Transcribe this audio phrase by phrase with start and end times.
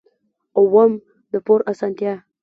[0.57, 0.91] اووم:
[1.31, 2.13] د پور اسانتیا.